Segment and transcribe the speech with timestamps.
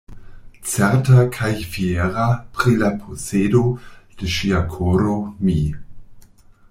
[0.75, 3.61] Certa kaj fiera pri la posedo
[4.23, 5.59] de ŝia koro, mi.